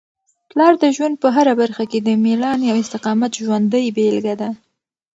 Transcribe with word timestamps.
پلار 0.49 0.73
د 0.83 0.85
ژوند 0.95 1.15
په 1.23 1.27
هره 1.35 1.53
برخه 1.61 1.83
کي 1.91 1.99
د 2.01 2.09
مېړانې 2.23 2.67
او 2.71 2.77
استقامت 2.83 3.31
ژوندۍ 3.43 3.85
بېلګه 3.95 4.35
ده. 4.41 4.49